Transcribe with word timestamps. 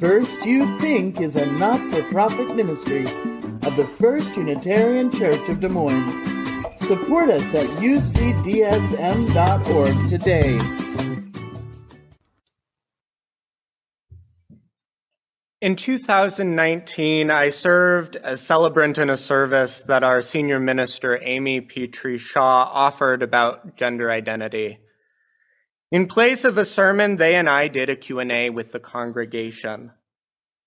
First 0.00 0.46
You 0.46 0.78
Think 0.78 1.20
is 1.20 1.36
a 1.36 1.44
not 1.44 1.78
for 1.92 2.02
profit 2.04 2.56
ministry 2.56 3.04
of 3.04 3.76
the 3.76 3.84
First 3.84 4.34
Unitarian 4.34 5.12
Church 5.12 5.46
of 5.50 5.60
Des 5.60 5.68
Moines. 5.68 6.10
Support 6.86 7.28
us 7.28 7.54
at 7.54 7.66
ucdsm.org 7.66 8.48
today. 10.08 10.58
In 15.60 15.76
2019, 15.76 17.30
I 17.30 17.50
served 17.50 18.16
as 18.16 18.40
celebrant 18.40 18.96
in 18.96 19.10
a 19.10 19.18
service 19.18 19.82
that 19.82 20.02
our 20.02 20.22
senior 20.22 20.58
minister, 20.58 21.18
Amy 21.20 21.60
Petrie 21.60 22.16
Shaw, 22.16 22.70
offered 22.72 23.22
about 23.22 23.76
gender 23.76 24.10
identity. 24.10 24.78
In 25.92 26.06
place 26.06 26.44
of 26.44 26.56
a 26.56 26.64
sermon, 26.64 27.16
they 27.16 27.34
and 27.34 27.50
I 27.50 27.66
did 27.66 27.90
a 27.90 27.96
Q&A 27.96 28.48
with 28.50 28.70
the 28.70 28.78
congregation. 28.78 29.90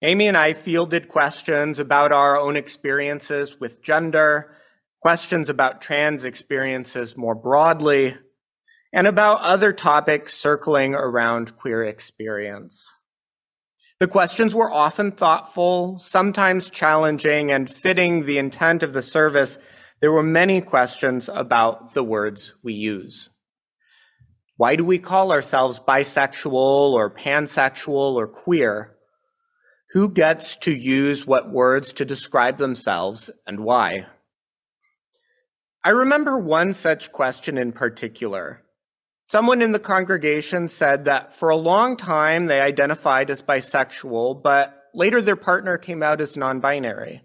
Amy 0.02 0.27
and 0.27 0.36
I 0.36 0.52
fielded 0.52 1.08
questions 1.08 1.80
about 1.80 2.12
our 2.12 2.38
own 2.38 2.58
experiences 2.58 3.58
with 3.58 3.82
gender, 3.82 4.58
questions 4.99 5.48
about 5.48 5.82
trans 5.82 6.26
experiences 6.26 7.16
more 7.16 7.36
broadly, 7.36 8.18
and 8.91 9.08
about 9.08 9.40
other 9.40 9.72
topics 9.72 10.34
circling 10.34 10.94
around 10.94 11.55
queer 11.55 11.85
experience. 11.85 12.94
The 14.02 14.08
questions 14.10 14.54
were 14.54 14.70
often 14.70 15.13
thoughtful, 15.13 15.99
sometimes 15.99 16.70
challenging, 16.70 17.49
and 17.49 17.70
fitting 17.70 18.26
the 18.26 18.40
intent 18.40 18.84
of 18.84 18.91
the 18.91 19.02
service, 19.02 19.58
there 20.02 20.12
were 20.12 20.21
many 20.21 20.60
questions 20.60 21.30
about 21.30 21.94
the 21.94 22.04
words 22.04 22.55
we 22.62 22.74
use. 22.74 23.30
Why 24.63 24.77
do 24.77 24.85
we 24.85 24.98
call 24.98 25.34
ourselves 25.34 25.81
bisexual 25.81 26.94
or 26.94 27.13
pansexual 27.13 28.16
or 28.16 28.27
queer? 28.27 28.95
Who 29.91 30.09
gets 30.09 30.55
to 30.59 30.71
use 30.71 31.27
what 31.27 31.52
words 31.52 31.91
to 31.91 32.05
describe 32.05 32.60
themselves 32.60 33.29
and 33.46 33.60
why? 33.60 34.05
I 35.84 35.90
remember 35.90 36.38
one 36.38 36.73
such 36.73 37.12
question 37.12 37.57
in 37.57 37.73
particular. 37.73 38.62
Someone 39.27 39.62
in 39.62 39.73
the 39.73 39.79
congregation 39.79 40.70
said 40.70 41.04
that 41.04 41.34
for 41.34 41.49
a 41.49 41.57
long 41.57 41.98
time 41.98 42.45
they 42.45 42.62
identified 42.62 43.29
as 43.29 43.41
bisexual, 43.41 44.41
but 44.41 44.82
later 44.93 45.21
their 45.21 45.35
partner 45.35 45.77
came 45.77 46.01
out 46.01 46.21
as 46.21 46.38
non 46.38 46.62
binary. 46.62 47.21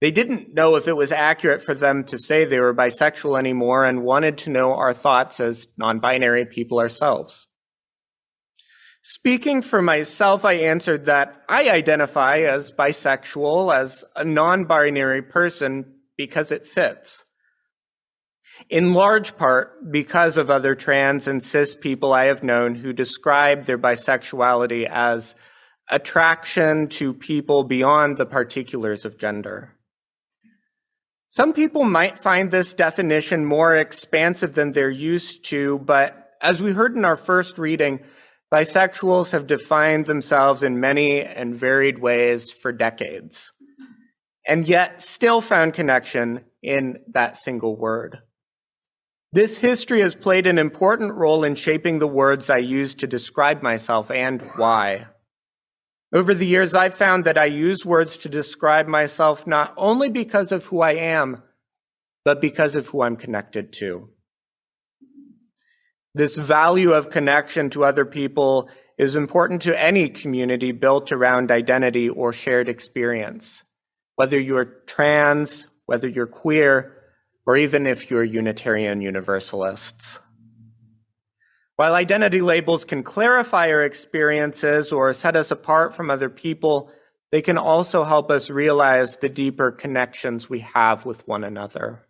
They 0.00 0.10
didn't 0.10 0.54
know 0.54 0.76
if 0.76 0.88
it 0.88 0.96
was 0.96 1.12
accurate 1.12 1.62
for 1.62 1.74
them 1.74 2.04
to 2.04 2.18
say 2.18 2.44
they 2.44 2.58
were 2.58 2.74
bisexual 2.74 3.38
anymore 3.38 3.84
and 3.84 4.02
wanted 4.02 4.38
to 4.38 4.50
know 4.50 4.74
our 4.74 4.94
thoughts 4.94 5.40
as 5.40 5.68
non 5.76 5.98
binary 5.98 6.46
people 6.46 6.80
ourselves. 6.80 7.48
Speaking 9.02 9.60
for 9.62 9.82
myself, 9.82 10.44
I 10.44 10.54
answered 10.54 11.06
that 11.06 11.42
I 11.48 11.70
identify 11.70 12.38
as 12.40 12.72
bisexual, 12.72 13.74
as 13.74 14.04
a 14.16 14.24
non 14.24 14.64
binary 14.64 15.22
person, 15.22 15.94
because 16.16 16.50
it 16.50 16.66
fits. 16.66 17.24
In 18.68 18.92
large 18.92 19.36
part 19.38 19.90
because 19.90 20.36
of 20.36 20.50
other 20.50 20.74
trans 20.74 21.26
and 21.26 21.42
cis 21.42 21.74
people 21.74 22.12
I 22.12 22.24
have 22.24 22.42
known 22.42 22.74
who 22.74 22.92
describe 22.92 23.64
their 23.64 23.78
bisexuality 23.78 24.84
as 24.84 25.34
attraction 25.88 26.88
to 26.88 27.14
people 27.14 27.64
beyond 27.64 28.18
the 28.18 28.26
particulars 28.26 29.06
of 29.06 29.18
gender. 29.18 29.74
Some 31.32 31.52
people 31.52 31.84
might 31.84 32.18
find 32.18 32.50
this 32.50 32.74
definition 32.74 33.44
more 33.44 33.76
expansive 33.76 34.54
than 34.54 34.72
they're 34.72 34.90
used 34.90 35.44
to, 35.44 35.78
but 35.78 36.32
as 36.42 36.60
we 36.60 36.72
heard 36.72 36.96
in 36.96 37.04
our 37.04 37.16
first 37.16 37.56
reading, 37.56 38.00
bisexuals 38.52 39.30
have 39.30 39.46
defined 39.46 40.06
themselves 40.06 40.64
in 40.64 40.80
many 40.80 41.22
and 41.22 41.54
varied 41.54 42.00
ways 42.00 42.50
for 42.50 42.72
decades, 42.72 43.52
and 44.44 44.66
yet 44.66 45.02
still 45.02 45.40
found 45.40 45.72
connection 45.72 46.46
in 46.64 46.98
that 47.12 47.36
single 47.36 47.76
word. 47.76 48.18
This 49.32 49.58
history 49.58 50.00
has 50.00 50.16
played 50.16 50.48
an 50.48 50.58
important 50.58 51.14
role 51.14 51.44
in 51.44 51.54
shaping 51.54 52.00
the 52.00 52.08
words 52.08 52.50
I 52.50 52.58
use 52.58 52.96
to 52.96 53.06
describe 53.06 53.62
myself 53.62 54.10
and 54.10 54.42
why. 54.56 55.06
Over 56.12 56.34
the 56.34 56.46
years, 56.46 56.74
I've 56.74 56.94
found 56.94 57.24
that 57.24 57.38
I 57.38 57.44
use 57.44 57.86
words 57.86 58.16
to 58.18 58.28
describe 58.28 58.88
myself 58.88 59.46
not 59.46 59.72
only 59.76 60.10
because 60.10 60.50
of 60.50 60.64
who 60.66 60.80
I 60.80 60.94
am, 60.94 61.42
but 62.24 62.40
because 62.40 62.74
of 62.74 62.88
who 62.88 63.02
I'm 63.02 63.16
connected 63.16 63.72
to. 63.74 64.08
This 66.12 66.36
value 66.36 66.92
of 66.92 67.10
connection 67.10 67.70
to 67.70 67.84
other 67.84 68.04
people 68.04 68.68
is 68.98 69.14
important 69.14 69.62
to 69.62 69.80
any 69.80 70.08
community 70.08 70.72
built 70.72 71.12
around 71.12 71.52
identity 71.52 72.08
or 72.08 72.32
shared 72.32 72.68
experience. 72.68 73.62
Whether 74.16 74.38
you're 74.38 74.64
trans, 74.64 75.68
whether 75.86 76.08
you're 76.08 76.26
queer, 76.26 76.96
or 77.46 77.56
even 77.56 77.86
if 77.86 78.10
you're 78.10 78.24
Unitarian 78.24 79.00
Universalists. 79.00 80.18
While 81.80 81.94
identity 81.94 82.42
labels 82.42 82.84
can 82.84 83.02
clarify 83.02 83.70
our 83.70 83.80
experiences 83.80 84.92
or 84.92 85.14
set 85.14 85.34
us 85.34 85.50
apart 85.50 85.96
from 85.96 86.10
other 86.10 86.28
people, 86.28 86.90
they 87.32 87.40
can 87.40 87.56
also 87.56 88.04
help 88.04 88.30
us 88.30 88.50
realize 88.50 89.16
the 89.16 89.30
deeper 89.30 89.72
connections 89.72 90.50
we 90.50 90.58
have 90.58 91.06
with 91.06 91.26
one 91.26 91.42
another. 91.42 92.06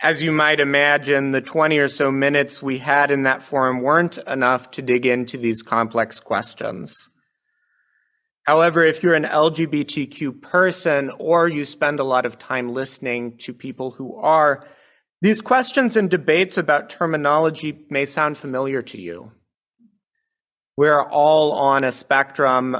As 0.00 0.22
you 0.22 0.32
might 0.32 0.58
imagine, 0.58 1.32
the 1.32 1.42
20 1.42 1.76
or 1.76 1.88
so 1.88 2.10
minutes 2.10 2.62
we 2.62 2.78
had 2.78 3.10
in 3.10 3.24
that 3.24 3.42
forum 3.42 3.82
weren't 3.82 4.16
enough 4.26 4.70
to 4.70 4.80
dig 4.80 5.04
into 5.04 5.36
these 5.36 5.60
complex 5.60 6.18
questions. 6.18 7.10
However, 8.44 8.82
if 8.82 9.02
you're 9.02 9.12
an 9.12 9.24
LGBTQ 9.24 10.40
person 10.40 11.12
or 11.18 11.46
you 11.46 11.66
spend 11.66 12.00
a 12.00 12.04
lot 12.04 12.24
of 12.24 12.38
time 12.38 12.70
listening 12.70 13.36
to 13.40 13.52
people 13.52 13.90
who 13.90 14.16
are, 14.16 14.66
these 15.22 15.40
questions 15.40 15.96
and 15.96 16.10
debates 16.10 16.58
about 16.58 16.90
terminology 16.90 17.86
may 17.88 18.04
sound 18.04 18.36
familiar 18.36 18.82
to 18.82 19.00
you. 19.00 19.30
We're 20.76 21.00
all 21.00 21.52
on 21.52 21.84
a 21.84 21.92
spectrum, 21.92 22.76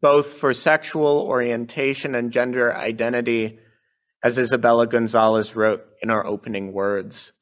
both 0.00 0.32
for 0.32 0.54
sexual 0.54 1.20
orientation 1.20 2.14
and 2.14 2.32
gender 2.32 2.74
identity, 2.74 3.58
as 4.24 4.38
Isabella 4.38 4.86
Gonzalez 4.86 5.54
wrote 5.54 5.84
in 6.02 6.08
our 6.08 6.24
opening 6.24 6.72
words. 6.72 7.32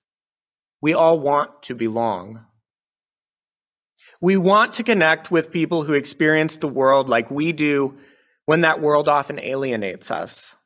We 0.82 0.94
all 0.94 1.20
want 1.20 1.62
to 1.64 1.76
belong. 1.76 2.44
We 4.20 4.36
want 4.36 4.74
to 4.74 4.82
connect 4.82 5.30
with 5.30 5.52
people 5.52 5.84
who 5.84 5.92
experience 5.92 6.56
the 6.56 6.66
world 6.66 7.08
like 7.08 7.30
we 7.30 7.52
do 7.52 7.98
when 8.46 8.62
that 8.62 8.80
world 8.80 9.08
often 9.08 9.38
alienates 9.38 10.10
us. 10.10 10.56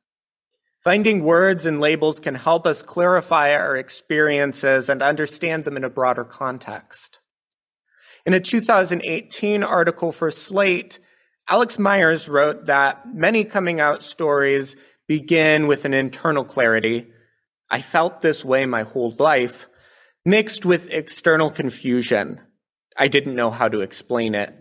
Finding 0.84 1.24
words 1.24 1.64
and 1.64 1.80
labels 1.80 2.20
can 2.20 2.34
help 2.34 2.66
us 2.66 2.82
clarify 2.82 3.54
our 3.54 3.74
experiences 3.74 4.90
and 4.90 5.02
understand 5.02 5.64
them 5.64 5.78
in 5.78 5.84
a 5.84 5.88
broader 5.88 6.24
context. 6.24 7.20
In 8.26 8.34
a 8.34 8.40
2018 8.40 9.62
article 9.62 10.12
for 10.12 10.30
Slate, 10.30 10.98
Alex 11.48 11.78
Myers 11.78 12.28
wrote 12.28 12.66
that 12.66 13.14
many 13.14 13.44
coming 13.44 13.80
out 13.80 14.02
stories 14.02 14.76
begin 15.08 15.66
with 15.66 15.86
an 15.86 15.94
internal 15.94 16.44
clarity. 16.44 17.06
I 17.70 17.80
felt 17.80 18.20
this 18.20 18.44
way 18.44 18.66
my 18.66 18.82
whole 18.82 19.16
life, 19.18 19.68
mixed 20.26 20.66
with 20.66 20.92
external 20.92 21.50
confusion. 21.50 22.40
I 22.94 23.08
didn't 23.08 23.36
know 23.36 23.50
how 23.50 23.68
to 23.68 23.80
explain 23.80 24.34
it. 24.34 24.54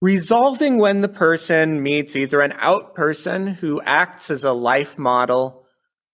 Resolving 0.00 0.78
when 0.78 1.00
the 1.00 1.08
person 1.08 1.82
meets 1.82 2.14
either 2.14 2.40
an 2.40 2.54
out 2.58 2.94
person 2.94 3.48
who 3.48 3.80
acts 3.82 4.30
as 4.30 4.44
a 4.44 4.52
life 4.52 4.96
model 4.96 5.64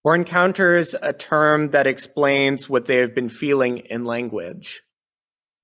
or 0.02 0.14
encounters 0.14 0.94
a 1.02 1.12
term 1.12 1.70
that 1.70 1.86
explains 1.86 2.68
what 2.68 2.86
they 2.86 2.96
have 2.96 3.14
been 3.14 3.28
feeling 3.28 3.78
in 3.78 4.06
language. 4.06 4.82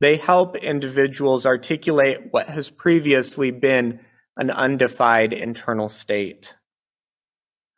They 0.00 0.16
help 0.16 0.56
individuals 0.56 1.46
articulate 1.46 2.28
what 2.30 2.48
has 2.48 2.68
previously 2.70 3.50
been 3.50 4.00
an 4.36 4.50
undefined 4.50 5.32
internal 5.32 5.88
state. 5.88 6.56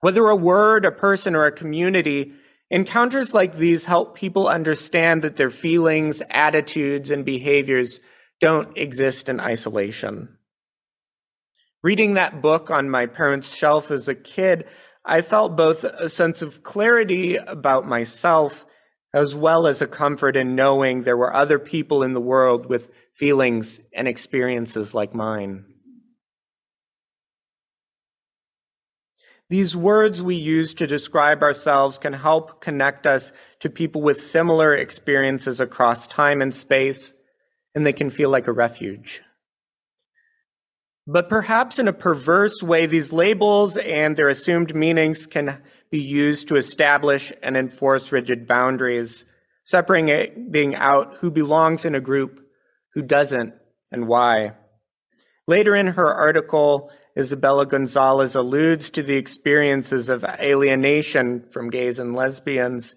Whether 0.00 0.26
a 0.28 0.36
word, 0.36 0.84
a 0.84 0.90
person, 0.90 1.36
or 1.36 1.46
a 1.46 1.52
community, 1.52 2.32
encounters 2.68 3.32
like 3.32 3.56
these 3.56 3.84
help 3.84 4.16
people 4.16 4.48
understand 4.48 5.22
that 5.22 5.36
their 5.36 5.50
feelings, 5.50 6.20
attitudes, 6.30 7.12
and 7.12 7.24
behaviors 7.24 8.00
don't 8.42 8.76
exist 8.76 9.28
in 9.28 9.38
isolation. 9.38 10.36
Reading 11.82 12.14
that 12.14 12.42
book 12.42 12.70
on 12.70 12.90
my 12.90 13.06
parents' 13.06 13.54
shelf 13.54 13.90
as 13.90 14.08
a 14.08 14.16
kid, 14.16 14.66
I 15.04 15.20
felt 15.20 15.56
both 15.56 15.84
a 15.84 16.08
sense 16.08 16.42
of 16.42 16.64
clarity 16.64 17.36
about 17.36 17.86
myself 17.86 18.66
as 19.14 19.34
well 19.34 19.66
as 19.66 19.80
a 19.80 19.86
comfort 19.86 20.36
in 20.36 20.56
knowing 20.56 21.02
there 21.02 21.16
were 21.16 21.32
other 21.32 21.58
people 21.58 22.02
in 22.02 22.14
the 22.14 22.20
world 22.20 22.66
with 22.66 22.90
feelings 23.14 23.78
and 23.92 24.08
experiences 24.08 24.92
like 24.92 25.14
mine. 25.14 25.64
These 29.50 29.76
words 29.76 30.20
we 30.20 30.34
use 30.34 30.74
to 30.74 30.86
describe 30.86 31.42
ourselves 31.42 31.98
can 31.98 32.14
help 32.14 32.60
connect 32.60 33.06
us 33.06 33.30
to 33.60 33.70
people 33.70 34.02
with 34.02 34.20
similar 34.20 34.74
experiences 34.74 35.60
across 35.60 36.08
time 36.08 36.42
and 36.42 36.54
space 36.54 37.12
and 37.74 37.86
they 37.86 37.92
can 37.92 38.10
feel 38.10 38.30
like 38.30 38.46
a 38.46 38.52
refuge. 38.52 39.22
But 41.06 41.28
perhaps 41.28 41.78
in 41.78 41.88
a 41.88 41.92
perverse 41.92 42.62
way, 42.62 42.86
these 42.86 43.12
labels 43.12 43.76
and 43.76 44.16
their 44.16 44.28
assumed 44.28 44.74
meanings 44.74 45.26
can 45.26 45.60
be 45.90 46.00
used 46.00 46.48
to 46.48 46.56
establish 46.56 47.32
and 47.42 47.56
enforce 47.56 48.12
rigid 48.12 48.46
boundaries, 48.46 49.24
separating 49.64 50.74
out 50.74 51.16
who 51.16 51.30
belongs 51.30 51.84
in 51.84 51.94
a 51.94 52.00
group, 52.00 52.40
who 52.94 53.02
doesn't, 53.02 53.54
and 53.90 54.06
why. 54.06 54.52
Later 55.48 55.74
in 55.74 55.88
her 55.88 56.14
article, 56.14 56.90
Isabella 57.19 57.66
Gonzalez 57.66 58.36
alludes 58.36 58.90
to 58.90 59.02
the 59.02 59.16
experiences 59.16 60.08
of 60.08 60.24
alienation 60.24 61.44
from 61.50 61.69
gays 61.69 61.98
and 61.98 62.14
lesbians 62.14 62.94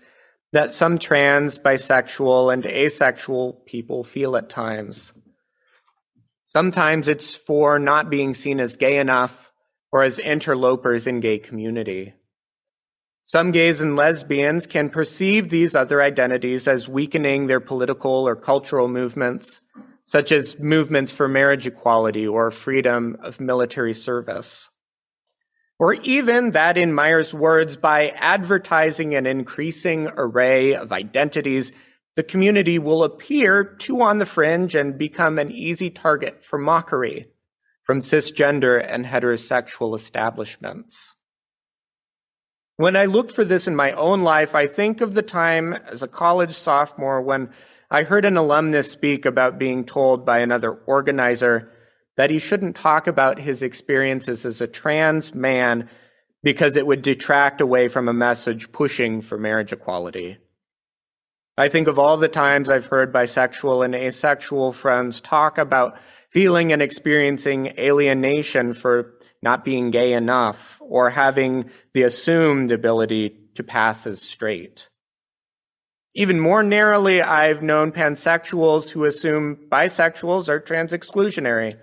that 0.51 0.73
some 0.73 0.97
trans, 0.97 1.59
bisexual, 1.59 2.53
and 2.53 2.65
asexual 2.65 3.61
people 3.65 4.03
feel 4.03 4.37
at 4.37 4.49
times. 4.49 5.13
Sometimes 6.45 7.07
it's 7.07 7.35
for 7.35 7.79
not 7.79 8.09
being 8.09 8.33
seen 8.33 8.59
as 8.59 8.77
gay 8.77 8.97
enough 8.97 9.51
or 9.91 10.03
as 10.03 10.19
interlopers 10.19 11.07
in 11.07 11.19
gay 11.19 11.39
community. 11.39 12.13
Some 13.23 13.51
gays 13.51 13.81
and 13.81 13.95
lesbians 13.95 14.67
can 14.67 14.89
perceive 14.89 15.49
these 15.49 15.73
other 15.75 16.01
identities 16.01 16.67
as 16.67 16.87
weakening 16.87 17.47
their 17.47 17.59
political 17.59 18.27
or 18.27 18.35
cultural 18.35 18.87
movements, 18.87 19.61
such 20.03 20.31
as 20.31 20.59
movements 20.59 21.11
for 21.11 21.27
marriage 21.27 21.65
equality 21.65 22.27
or 22.27 22.51
freedom 22.51 23.17
of 23.21 23.39
military 23.39 23.93
service. 23.93 24.69
Or 25.77 25.93
even 25.95 26.51
that, 26.51 26.77
in 26.77 26.93
Myers' 26.93 27.33
words, 27.33 27.75
by 27.75 28.09
advertising 28.15 29.13
an 29.13 29.25
increasing 29.25 30.09
array 30.15 30.73
of 30.73 30.93
identities, 30.93 31.71
the 32.15 32.23
community 32.23 32.79
will 32.79 33.03
appear 33.03 33.63
too 33.63 34.01
on 34.01 34.19
the 34.19 34.25
fringe 34.25 34.73
and 34.73 34.97
become 34.97 35.37
an 35.37 35.51
easy 35.51 35.89
target 35.89 36.45
for 36.45 36.57
mockery 36.57 37.27
from 37.83 37.99
cisgender 37.99 38.83
and 38.83 39.05
heterosexual 39.05 39.95
establishments. 39.95 41.13
When 42.77 42.95
I 42.95 43.05
look 43.05 43.31
for 43.31 43.45
this 43.45 43.67
in 43.67 43.75
my 43.75 43.91
own 43.91 44.23
life, 44.23 44.55
I 44.55 44.67
think 44.67 45.01
of 45.01 45.13
the 45.13 45.21
time 45.21 45.73
as 45.73 46.01
a 46.01 46.07
college 46.07 46.53
sophomore 46.53 47.21
when 47.21 47.51
I 47.91 48.03
heard 48.03 48.25
an 48.25 48.37
alumnus 48.37 48.91
speak 48.91 49.25
about 49.25 49.59
being 49.59 49.85
told 49.85 50.25
by 50.25 50.39
another 50.39 50.71
organizer 50.71 51.71
that 52.17 52.29
he 52.29 52.39
shouldn't 52.39 52.75
talk 52.75 53.07
about 53.07 53.39
his 53.39 53.61
experiences 53.61 54.45
as 54.45 54.61
a 54.61 54.67
trans 54.67 55.33
man 55.33 55.89
because 56.43 56.75
it 56.75 56.87
would 56.87 57.01
detract 57.01 57.61
away 57.61 57.87
from 57.87 58.07
a 58.07 58.13
message 58.13 58.71
pushing 58.71 59.21
for 59.21 59.37
marriage 59.37 59.73
equality. 59.73 60.37
I 61.57 61.69
think 61.69 61.87
of 61.87 61.97
all 61.97 62.17
the 62.17 62.27
times 62.27 62.69
I've 62.69 62.87
heard 62.87 63.13
bisexual 63.13 63.83
and 63.83 63.95
asexual 63.95 64.73
friends 64.73 65.21
talk 65.21 65.57
about 65.57 65.97
feeling 66.29 66.73
and 66.73 66.81
experiencing 66.81 67.73
alienation 67.77 68.73
for 68.73 69.15
not 69.41 69.63
being 69.63 69.91
gay 69.91 70.13
enough, 70.13 70.81
or 70.81 71.11
having 71.11 71.69
the 71.93 72.01
assumed 72.01 72.71
ability 72.71 73.37
to 73.53 73.63
pass 73.63 74.07
as 74.07 74.19
straight. 74.19 74.89
Even 76.15 76.39
more 76.39 76.63
narrowly, 76.63 77.21
I've 77.21 77.61
known 77.61 77.91
pansexuals 77.91 78.89
who 78.89 79.05
assume 79.05 79.67
bisexuals 79.69 80.49
are 80.49 80.59
trans 80.59 80.93
exclusionary 80.93 81.77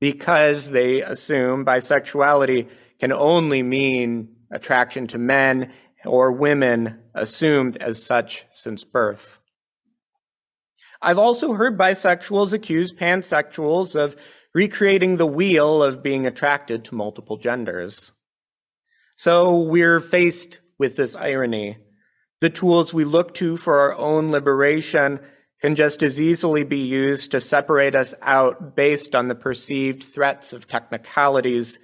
because 0.00 0.70
they 0.70 1.02
assume 1.02 1.64
bisexuality 1.64 2.68
can 3.00 3.12
only 3.12 3.62
mean 3.62 4.36
attraction 4.50 5.06
to 5.08 5.18
men 5.18 5.72
or 6.04 6.32
women 6.32 7.00
assumed 7.14 7.76
as 7.78 8.02
such 8.02 8.46
since 8.50 8.84
birth. 8.84 9.40
I've 11.02 11.18
also 11.18 11.52
heard 11.52 11.78
bisexuals 11.78 12.52
accuse 12.52 12.92
pansexuals 12.92 13.94
of 13.94 14.16
recreating 14.54 15.16
the 15.16 15.26
wheel 15.26 15.82
of 15.82 16.02
being 16.02 16.26
attracted 16.26 16.84
to 16.84 16.94
multiple 16.94 17.36
genders. 17.36 18.12
So 19.16 19.60
we're 19.60 20.00
faced 20.00 20.60
with 20.78 20.96
this 20.96 21.14
irony. 21.14 21.78
The 22.40 22.50
tools 22.50 22.92
we 22.92 23.04
look 23.04 23.34
to 23.34 23.56
for 23.56 23.80
our 23.80 23.94
own 23.94 24.30
liberation 24.30 25.20
can 25.60 25.74
just 25.74 26.02
as 26.02 26.20
easily 26.20 26.64
be 26.64 26.80
used 26.80 27.30
to 27.30 27.40
separate 27.40 27.94
us 27.94 28.14
out 28.22 28.76
based 28.76 29.14
on 29.14 29.28
the 29.28 29.34
perceived 29.34 30.02
threats 30.02 30.52
of 30.52 30.68
technicalities, 30.68 31.78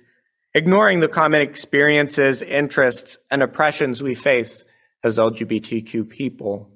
ignoring 0.55 1.01
the 1.01 1.09
common 1.09 1.41
experiences, 1.41 2.43
interests, 2.43 3.17
and 3.31 3.43
oppressions 3.43 4.03
we 4.03 4.15
face 4.15 4.65
as 5.03 5.19
LGBTQ 5.19 6.09
people. 6.09 6.71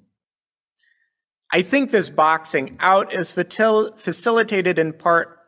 I 1.52 1.62
think 1.62 1.90
this 1.90 2.10
boxing 2.10 2.76
out 2.80 3.14
is 3.14 3.32
facilitated 3.32 4.78
in 4.78 4.92
part 4.92 5.38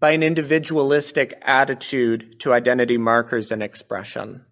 by 0.00 0.12
an 0.12 0.22
individualistic 0.22 1.34
attitude 1.42 2.38
to 2.40 2.52
identity 2.52 2.96
markers 2.96 3.50
and 3.50 3.62
expression. 3.62 4.44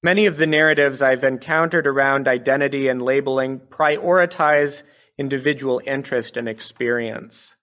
Many 0.00 0.26
of 0.26 0.36
the 0.36 0.46
narratives 0.46 1.02
I've 1.02 1.24
encountered 1.24 1.86
around 1.86 2.28
identity 2.28 2.86
and 2.86 3.02
labeling 3.02 3.58
prioritize 3.58 4.82
individual 5.18 5.82
interest 5.84 6.36
and 6.36 6.48
experience. 6.48 7.56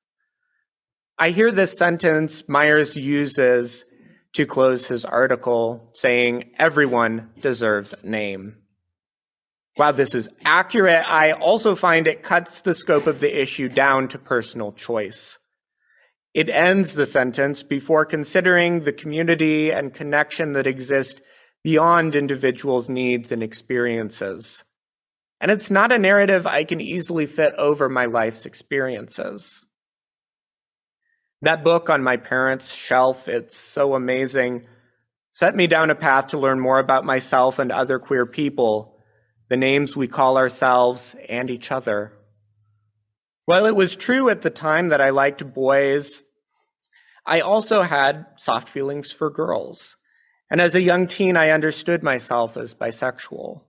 I 1.18 1.30
hear 1.30 1.50
this 1.50 1.78
sentence 1.78 2.44
Myers 2.48 2.98
uses 2.98 3.86
to 4.34 4.46
close 4.46 4.88
his 4.88 5.06
article, 5.06 5.90
saying, 5.94 6.52
Everyone 6.60 7.32
deserves 7.40 7.94
a 7.94 8.06
name. 8.06 8.58
While 9.76 9.94
this 9.94 10.14
is 10.14 10.30
accurate, 10.44 11.10
I 11.10 11.32
also 11.32 11.76
find 11.76 12.06
it 12.06 12.24
cuts 12.24 12.62
the 12.62 12.74
scope 12.74 13.08
of 13.08 13.20
the 13.22 13.42
issue 13.42 13.70
down 13.70 14.10
to 14.10 14.20
personal 14.20 14.74
choice. 14.74 15.38
It 16.34 16.50
ends 16.50 16.94
the 16.94 17.06
sentence 17.06 17.64
before 17.64 18.06
considering 18.06 18.82
the 18.82 18.92
community 18.92 19.72
and 19.72 19.94
connection 19.94 20.52
that 20.54 20.68
exist 20.68 21.22
beyond 21.64 22.14
individuals' 22.14 22.90
needs 22.90 23.32
and 23.32 23.42
experiences. 23.42 24.66
And 25.42 25.52
it's 25.52 25.70
not 25.70 25.92
a 25.92 26.00
narrative 26.00 26.48
I 26.48 26.64
can 26.64 26.80
easily 26.80 27.26
fit 27.26 27.54
over 27.58 27.90
my 27.90 28.06
life's 28.06 28.46
experiences. 28.46 29.66
That 31.42 31.64
book 31.64 31.90
on 31.90 32.04
my 32.04 32.18
parents' 32.18 32.74
shelf, 32.74 33.28
it's 33.28 33.56
so 33.56 33.94
amazing, 33.94 34.66
set 35.32 35.56
me 35.56 35.68
down 35.68 35.90
a 35.90 35.96
path 35.96 36.28
to 36.28 36.38
learn 36.38 36.60
more 36.60 36.80
about 36.80 37.06
myself 37.06 37.60
and 37.60 37.72
other 37.72 38.00
queer 38.00 38.26
people, 38.26 38.98
the 39.50 39.58
names 39.58 39.96
we 39.96 40.08
call 40.08 40.38
ourselves 40.38 41.16
and 41.30 41.50
each 41.50 41.72
other. 41.72 42.14
While 43.46 43.66
it 43.66 43.76
was 43.76 43.96
true 43.96 44.30
at 44.30 44.42
the 44.42 44.50
time 44.50 44.90
that 44.90 45.02
I 45.02 45.12
liked 45.12 45.54
boys, 45.54 46.24
I 47.26 47.42
also 47.42 47.82
had 47.82 48.26
soft 48.38 48.70
feelings 48.70 49.12
for 49.12 49.30
girls. 49.30 49.98
And 50.50 50.62
as 50.62 50.74
a 50.74 50.82
young 50.82 51.06
teen, 51.06 51.38
I 51.38 51.50
understood 51.50 52.02
myself 52.02 52.56
as 52.56 52.74
bisexual. 52.74 53.62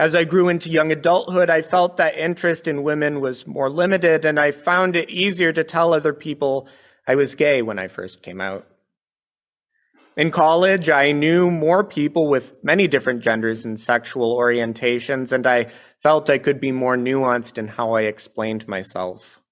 As 0.00 0.14
I 0.14 0.24
grew 0.24 0.48
into 0.48 0.70
young 0.70 0.90
adulthood, 0.90 1.50
I 1.50 1.60
felt 1.60 1.98
that 1.98 2.16
interest 2.16 2.66
in 2.66 2.82
women 2.82 3.20
was 3.20 3.46
more 3.46 3.68
limited, 3.68 4.24
and 4.24 4.40
I 4.40 4.50
found 4.50 4.96
it 4.96 5.10
easier 5.10 5.52
to 5.52 5.62
tell 5.62 5.92
other 5.92 6.14
people 6.14 6.66
I 7.06 7.16
was 7.16 7.34
gay 7.34 7.60
when 7.60 7.78
I 7.78 7.88
first 7.88 8.22
came 8.22 8.40
out. 8.40 8.66
In 10.16 10.30
college, 10.30 10.88
I 10.88 11.12
knew 11.12 11.50
more 11.50 11.84
people 11.84 12.28
with 12.30 12.56
many 12.64 12.88
different 12.88 13.20
genders 13.20 13.66
and 13.66 13.78
sexual 13.78 14.38
orientations, 14.38 15.32
and 15.32 15.46
I 15.46 15.66
felt 15.98 16.30
I 16.30 16.38
could 16.38 16.62
be 16.62 16.72
more 16.72 16.96
nuanced 16.96 17.58
in 17.58 17.68
how 17.68 17.92
I 17.92 18.04
explained 18.04 18.66
myself. 18.66 19.42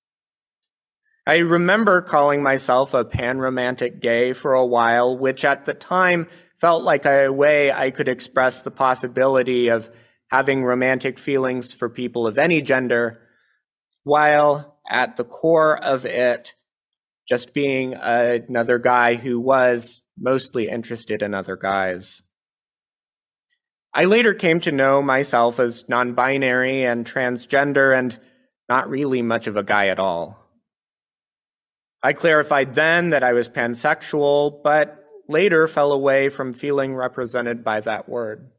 I 1.26 1.40
remember 1.40 2.00
calling 2.00 2.42
myself 2.42 2.94
a 2.94 3.04
panromantic 3.04 4.00
gay 4.00 4.32
for 4.32 4.54
a 4.54 4.64
while, 4.64 5.14
which 5.14 5.44
at 5.44 5.66
the 5.66 5.74
time 5.74 6.26
felt 6.56 6.84
like 6.84 7.04
a 7.04 7.28
way 7.28 7.70
I 7.70 7.90
could 7.90 8.08
express 8.08 8.62
the 8.62 8.70
possibility 8.70 9.68
of 9.68 9.90
having 10.30 10.64
romantic 10.64 11.18
feelings 11.18 11.72
for 11.72 11.88
people 11.88 12.26
of 12.26 12.38
any 12.38 12.62
gender, 12.62 13.20
while 14.04 14.78
at 14.88 15.16
the 15.16 15.24
core 15.24 15.76
of 15.82 16.04
it, 16.04 16.54
just 17.28 17.52
being 17.52 17.94
another 17.94 18.78
guy 18.78 19.14
who 19.14 19.38
was 19.38 20.02
mostly 20.18 20.68
interested 20.68 21.22
in 21.22 21.34
other 21.34 21.56
guys. 21.56 22.22
I 23.94 24.04
later 24.04 24.34
came 24.34 24.60
to 24.60 24.72
know 24.72 25.02
myself 25.02 25.58
as 25.58 25.88
non 25.88 26.14
binary 26.14 26.84
and 26.84 27.06
transgender 27.06 27.96
and 27.96 28.18
not 28.68 28.88
really 28.88 29.22
much 29.22 29.46
of 29.46 29.56
a 29.56 29.62
guy 29.62 29.88
at 29.88 29.98
all. 29.98 30.38
I 32.02 32.12
clarified 32.12 32.74
then 32.74 33.10
that 33.10 33.24
I 33.24 33.32
was 33.32 33.48
pansexual, 33.48 34.62
but 34.62 35.04
later 35.28 35.66
fell 35.66 35.92
away 35.92 36.28
from 36.28 36.54
feeling 36.54 36.94
represented 36.94 37.64
by 37.64 37.80
that 37.80 38.08
word. 38.08 38.50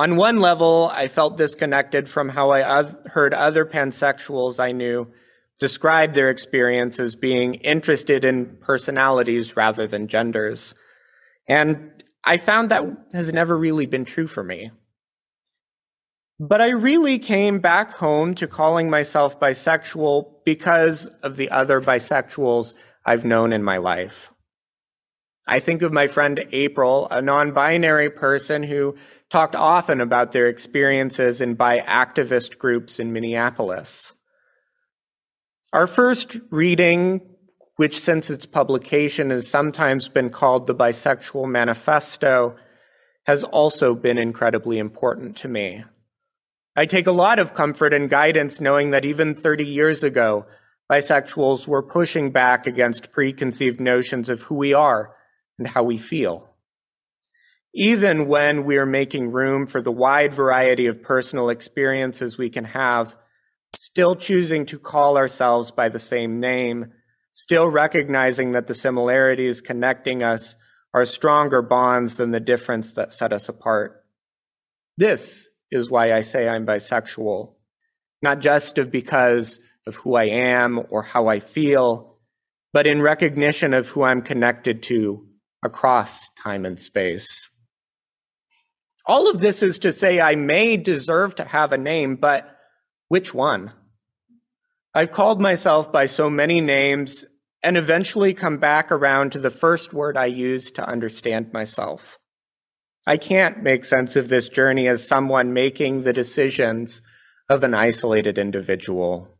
On 0.00 0.16
one 0.16 0.38
level, 0.40 0.90
I 0.94 1.08
felt 1.08 1.36
disconnected 1.36 2.08
from 2.08 2.30
how 2.30 2.52
I 2.52 2.84
heard 3.10 3.34
other 3.34 3.66
pansexuals 3.66 4.58
I 4.58 4.72
knew 4.72 5.12
describe 5.58 6.14
their 6.14 6.30
experience 6.30 6.98
as 6.98 7.14
being 7.16 7.56
interested 7.56 8.24
in 8.24 8.56
personalities 8.62 9.58
rather 9.58 9.86
than 9.86 10.08
genders. 10.08 10.74
And 11.46 12.02
I 12.24 12.38
found 12.38 12.70
that 12.70 12.82
has 13.12 13.30
never 13.34 13.58
really 13.58 13.84
been 13.84 14.06
true 14.06 14.26
for 14.26 14.42
me. 14.42 14.70
But 16.38 16.62
I 16.62 16.70
really 16.70 17.18
came 17.18 17.58
back 17.58 17.90
home 17.90 18.34
to 18.36 18.46
calling 18.46 18.88
myself 18.88 19.38
bisexual 19.38 20.32
because 20.46 21.08
of 21.22 21.36
the 21.36 21.50
other 21.50 21.78
bisexuals 21.78 22.72
I've 23.04 23.26
known 23.26 23.52
in 23.52 23.62
my 23.62 23.76
life. 23.76 24.30
I 25.50 25.58
think 25.58 25.82
of 25.82 25.92
my 25.92 26.06
friend 26.06 26.46
April, 26.52 27.08
a 27.10 27.20
non 27.20 27.50
binary 27.50 28.08
person 28.08 28.62
who 28.62 28.94
talked 29.30 29.56
often 29.56 30.00
about 30.00 30.30
their 30.30 30.46
experiences 30.46 31.40
in 31.40 31.54
bi 31.54 31.80
activist 31.80 32.56
groups 32.56 33.00
in 33.00 33.12
Minneapolis. 33.12 34.14
Our 35.72 35.88
first 35.88 36.38
reading, 36.50 37.22
which 37.74 37.98
since 37.98 38.30
its 38.30 38.46
publication 38.46 39.30
has 39.30 39.48
sometimes 39.48 40.08
been 40.08 40.30
called 40.30 40.68
the 40.68 40.74
Bisexual 40.74 41.50
Manifesto, 41.50 42.54
has 43.24 43.42
also 43.42 43.96
been 43.96 44.18
incredibly 44.18 44.78
important 44.78 45.36
to 45.38 45.48
me. 45.48 45.82
I 46.76 46.86
take 46.86 47.08
a 47.08 47.12
lot 47.26 47.40
of 47.40 47.54
comfort 47.54 47.92
and 47.92 48.08
guidance 48.08 48.60
knowing 48.60 48.92
that 48.92 49.04
even 49.04 49.34
30 49.34 49.64
years 49.64 50.04
ago, 50.04 50.46
bisexuals 50.88 51.66
were 51.66 51.82
pushing 51.82 52.30
back 52.30 52.68
against 52.68 53.10
preconceived 53.10 53.80
notions 53.80 54.28
of 54.28 54.42
who 54.42 54.54
we 54.54 54.72
are 54.72 55.16
and 55.60 55.68
how 55.68 55.82
we 55.82 55.98
feel. 55.98 56.56
Even 57.74 58.26
when 58.26 58.64
we 58.64 58.78
are 58.78 58.86
making 58.86 59.30
room 59.30 59.66
for 59.66 59.82
the 59.82 59.92
wide 59.92 60.32
variety 60.32 60.86
of 60.86 61.02
personal 61.02 61.50
experiences 61.50 62.38
we 62.38 62.48
can 62.48 62.64
have, 62.64 63.14
still 63.76 64.16
choosing 64.16 64.64
to 64.64 64.78
call 64.78 65.18
ourselves 65.18 65.70
by 65.70 65.90
the 65.90 66.00
same 66.00 66.40
name, 66.40 66.92
still 67.34 67.68
recognizing 67.68 68.52
that 68.52 68.66
the 68.68 68.74
similarities 68.74 69.60
connecting 69.60 70.22
us 70.22 70.56
are 70.94 71.04
stronger 71.04 71.60
bonds 71.60 72.16
than 72.16 72.30
the 72.30 72.40
difference 72.40 72.92
that 72.92 73.12
set 73.12 73.32
us 73.32 73.48
apart. 73.48 74.02
This 74.96 75.48
is 75.70 75.90
why 75.90 76.14
I 76.14 76.22
say 76.22 76.48
I'm 76.48 76.66
bisexual, 76.66 77.52
not 78.22 78.40
just 78.40 78.78
of 78.78 78.90
because 78.90 79.60
of 79.86 79.96
who 79.96 80.14
I 80.14 80.24
am 80.24 80.86
or 80.88 81.02
how 81.02 81.28
I 81.28 81.38
feel, 81.38 82.16
but 82.72 82.86
in 82.86 83.02
recognition 83.02 83.74
of 83.74 83.90
who 83.90 84.02
I'm 84.02 84.22
connected 84.22 84.82
to 84.84 85.26
across 85.62 86.30
time 86.30 86.64
and 86.64 86.78
space. 86.78 87.48
All 89.06 89.28
of 89.28 89.40
this 89.40 89.62
is 89.62 89.78
to 89.80 89.92
say 89.92 90.20
I 90.20 90.34
may 90.34 90.76
deserve 90.76 91.34
to 91.36 91.44
have 91.44 91.72
a 91.72 91.78
name, 91.78 92.16
but 92.16 92.56
which 93.08 93.34
one? 93.34 93.72
I've 94.94 95.12
called 95.12 95.40
myself 95.40 95.92
by 95.92 96.06
so 96.06 96.28
many 96.30 96.60
names 96.60 97.24
and 97.62 97.76
eventually 97.76 98.34
come 98.34 98.58
back 98.58 98.90
around 98.90 99.32
to 99.32 99.38
the 99.38 99.50
first 99.50 99.92
word 99.92 100.16
I 100.16 100.26
use 100.26 100.70
to 100.72 100.88
understand 100.88 101.52
myself. 101.52 102.18
I 103.06 103.16
can't 103.16 103.62
make 103.62 103.84
sense 103.84 104.16
of 104.16 104.28
this 104.28 104.48
journey 104.48 104.86
as 104.86 105.06
someone 105.06 105.52
making 105.52 106.02
the 106.02 106.12
decisions 106.12 107.02
of 107.48 107.64
an 107.64 107.74
isolated 107.74 108.38
individual. 108.38 109.39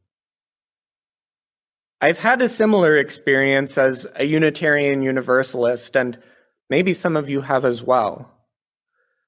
I've 2.03 2.19
had 2.19 2.41
a 2.41 2.49
similar 2.49 2.97
experience 2.97 3.77
as 3.77 4.07
a 4.17 4.25
Unitarian 4.25 5.03
Universalist, 5.03 5.95
and 5.95 6.19
maybe 6.71 6.95
some 6.95 7.15
of 7.15 7.29
you 7.29 7.43
have 7.43 7.65
as 7.67 7.83
well. 7.83 8.39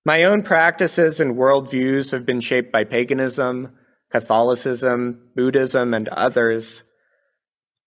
My 0.06 0.24
own 0.24 0.42
practices 0.42 1.20
and 1.20 1.36
worldviews 1.36 2.12
have 2.12 2.24
been 2.24 2.40
shaped 2.40 2.72
by 2.72 2.84
paganism, 2.84 3.76
Catholicism, 4.10 5.28
Buddhism, 5.36 5.92
and 5.92 6.08
others. 6.08 6.82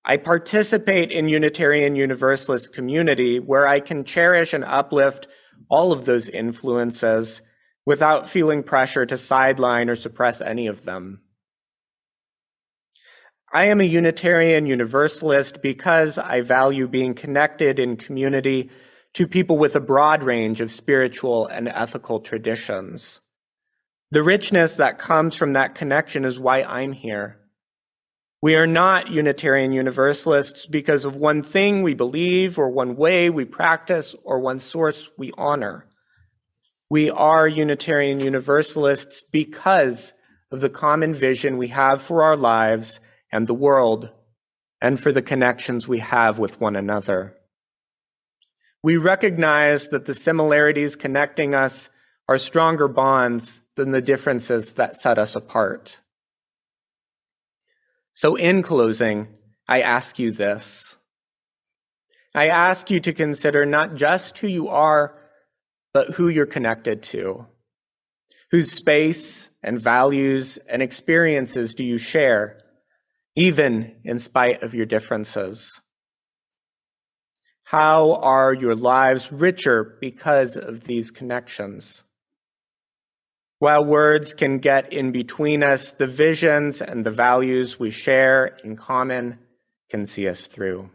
I 0.06 0.18
participate 0.18 1.12
in 1.12 1.30
Unitarian 1.30 1.96
Universalist 1.96 2.72
community 2.72 3.39
where 3.39 3.65
I 3.65 3.80
can 3.80 4.04
cherish 4.04 4.54
and 4.54 4.63
uplift 4.63 5.27
all 5.68 5.92
of 5.92 6.06
those 6.06 6.30
influences 6.30 7.42
without 7.88 8.30
feeling 8.30 8.62
pressure 8.62 9.08
to 9.08 9.18
sideline 9.18 9.89
or 9.89 9.96
suppress 9.96 10.42
any 10.42 10.68
of 10.68 10.86
them. 10.86 11.25
I 13.56 13.68
am 13.68 13.80
a 13.80 13.86
Unitarian 13.86 14.66
Universalist 14.66 15.62
because 15.62 16.18
I 16.18 16.42
value 16.42 16.90
being 16.90 17.14
connected 17.14 17.80
in 17.80 17.96
community 17.96 18.70
to 19.14 19.30
people 19.30 19.58
with 19.58 19.78
a 19.78 19.80
broad 19.80 20.24
range 20.24 20.60
of 20.60 20.74
spiritual 20.74 21.48
and 21.48 21.70
ethical 21.70 22.20
traditions. 22.20 23.22
The 24.12 24.24
richness 24.24 24.74
that 24.74 25.00
comes 25.00 25.38
from 25.38 25.54
that 25.54 25.74
connection 25.74 26.26
is 26.26 26.38
why 26.38 26.64
I'm 26.64 26.92
here. 26.92 27.40
We 28.42 28.58
are 28.58 28.68
not 28.68 29.10
Unitarian 29.10 29.72
Universalists 29.72 30.66
because 30.66 31.06
of 31.06 31.16
one 31.16 31.42
thing 31.42 31.82
we 31.82 31.94
believe, 31.94 32.60
or 32.60 32.70
one 32.70 32.98
way 32.98 33.30
we 33.30 33.46
practice, 33.46 34.16
or 34.26 34.42
one 34.42 34.60
source 34.60 35.10
we 35.18 35.32
honor. 35.38 35.88
We 36.90 37.10
are 37.10 37.48
Unitarian 37.48 38.20
Universalists 38.20 39.24
because 39.32 40.12
of 40.52 40.60
the 40.60 40.70
common 40.70 41.14
vision 41.14 41.56
we 41.56 41.70
have 41.70 42.02
for 42.02 42.22
our 42.22 42.36
lives 42.36 43.00
and 43.36 43.48
the 43.48 43.54
world, 43.54 44.10
and 44.82 44.98
for 44.98 45.12
the 45.12 45.22
connections 45.22 45.89
we 45.89 46.00
have 46.00 46.39
with 46.39 46.62
one 46.62 46.77
another. 46.77 47.36
We 48.82 48.96
recognize 48.96 49.89
that 49.89 50.06
the 50.06 50.13
similarities 50.13 50.96
connecting 50.96 51.54
us 51.54 51.89
are 52.30 52.38
stronger 52.38 52.88
bonds 52.88 53.60
than 53.75 53.92
the 53.92 54.01
differences 54.01 54.74
that 54.74 54.96
set 54.96 55.18
us 55.18 55.36
apart. 55.36 56.00
So, 58.13 58.36
in 58.36 58.62
closing, 58.62 59.27
I 59.68 59.82
ask 59.82 60.18
you 60.18 60.32
this. 60.32 60.96
I 62.34 62.48
ask 62.48 62.89
you 62.89 63.01
to 63.01 63.12
consider 63.12 63.65
not 63.65 63.96
just 63.96 64.38
who 64.38 64.48
you 64.48 64.70
are, 64.70 65.13
but 65.94 66.12
who 66.12 66.30
you're 66.30 66.46
connected 66.46 67.04
to. 67.04 67.48
Whose 68.51 68.72
space 68.72 69.50
and 69.62 69.77
values 69.77 70.58
and 70.70 70.82
experiences 70.82 71.75
do 71.75 71.84
you 71.84 71.98
share, 71.98 72.62
even 73.36 73.96
in 74.04 74.20
spite 74.20 74.63
of 74.63 74.74
your 74.74 74.86
differences? 74.86 75.82
How 77.63 78.13
are 78.15 78.54
your 78.54 78.75
lives 78.75 79.32
richer 79.32 79.98
because 80.00 80.56
of 80.56 80.86
these 80.86 81.12
connections? 81.12 82.04
While 83.60 83.86
words 83.86 84.34
can 84.34 84.60
get 84.60 84.94
in 84.94 85.12
between 85.12 85.63
us, 85.63 85.92
the 85.92 86.08
visions 86.08 86.82
and 86.82 87.06
the 87.06 87.12
values 87.12 87.80
we 87.80 87.89
share 87.89 88.58
in 88.63 88.75
common 88.75 89.39
can 89.89 90.06
see 90.06 90.27
us 90.27 90.48
through. 90.48 90.89